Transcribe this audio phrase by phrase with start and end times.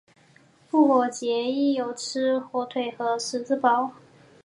[0.67, 3.93] 复活节亦有吃火腿和十字包。